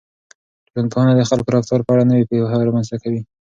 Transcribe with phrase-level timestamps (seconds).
[0.67, 3.21] ټولنپوهنه د خلکو د رفتار په اړه نوې پوهه رامنځته کوي.